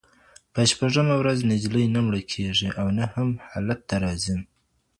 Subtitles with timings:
[0.53, 4.35] په شپږمه ورځ نجلۍ نه مړه کېږي او نه هم ښه حالت ته راځي.